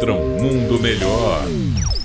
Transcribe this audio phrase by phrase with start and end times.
[0.00, 1.44] contra um mundo melhor.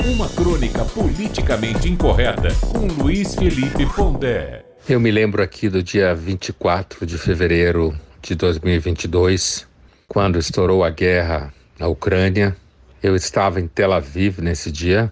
[0.05, 4.65] Uma crônica politicamente incorreta com Luiz Felipe Pondé.
[4.87, 9.65] Eu me lembro aqui do dia 24 de fevereiro de 2022,
[10.09, 12.53] quando estourou a guerra na Ucrânia.
[13.01, 15.09] Eu estava em Tel Aviv nesse dia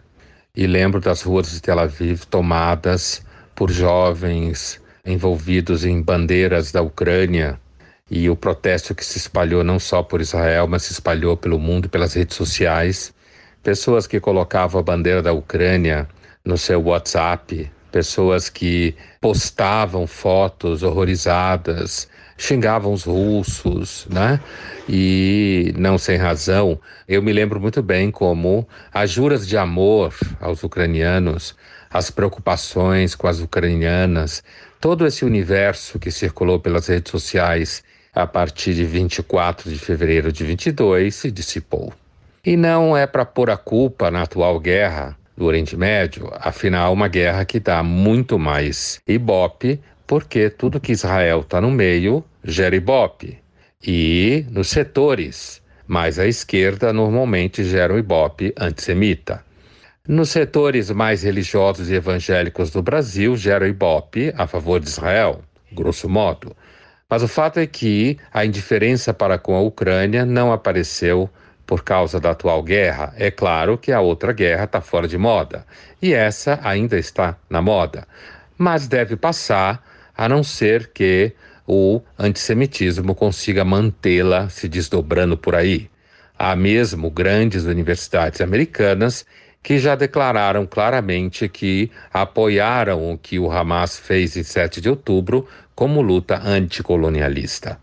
[0.54, 3.25] e lembro das ruas de Tel Aviv tomadas
[3.55, 7.57] por jovens envolvidos em bandeiras da Ucrânia
[8.16, 11.89] e o protesto que se espalhou não só por Israel, mas se espalhou pelo mundo
[11.89, 13.11] pelas redes sociais.
[13.64, 16.07] Pessoas que colocavam a bandeira da Ucrânia
[16.46, 24.39] no seu WhatsApp, pessoas que postavam fotos horrorizadas, xingavam os russos, né?
[24.87, 26.79] E não sem razão.
[27.07, 31.56] Eu me lembro muito bem como as juras de amor aos ucranianos,
[31.89, 34.44] as preocupações com as ucranianas,
[34.80, 40.44] todo esse universo que circulou pelas redes sociais a partir de 24 de fevereiro de
[40.44, 41.94] 22 se dissipou.
[42.45, 47.08] E não é para pôr a culpa na atual guerra do Oriente Médio, afinal, uma
[47.08, 53.39] guerra que dá muito mais ibope, porque tudo que Israel está no meio gera ibope.
[53.86, 59.44] E nos setores mais à esquerda, normalmente gera um ibope antissemita.
[60.08, 65.42] Nos setores mais religiosos e evangélicos do Brasil, gera o ibope a favor de Israel,
[65.72, 66.55] grosso modo.
[67.14, 71.30] Mas o fato é que a indiferença para com a Ucrânia não apareceu
[71.64, 73.14] por causa da atual guerra.
[73.16, 75.64] É claro que a outra guerra está fora de moda
[76.02, 78.08] e essa ainda está na moda,
[78.58, 79.86] mas deve passar,
[80.17, 81.33] a não ser que
[81.67, 85.92] o antissemitismo consiga mantê-la se desdobrando por aí.
[86.36, 89.23] Há mesmo grandes universidades americanas
[89.64, 95.47] que já declararam claramente que apoiaram o que o Hamas fez em 7 de outubro
[95.73, 97.80] como luta anticolonialista.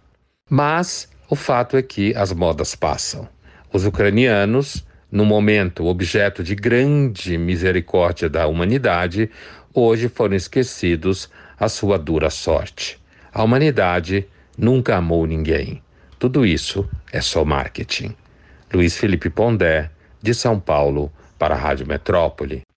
[0.49, 3.27] Mas o fato é que as modas passam.
[3.73, 9.31] Os ucranianos, no momento objeto de grande misericórdia da humanidade,
[9.73, 12.99] hoje foram esquecidos a sua dura sorte.
[13.33, 14.29] A humanidade
[14.59, 15.83] nunca amou ninguém.
[16.19, 18.15] Tudo isso é só marketing.
[18.73, 19.91] Luiz Felipe Pondé,
[20.23, 21.11] de São Paulo,
[21.41, 22.70] para a Rádio Metrópole.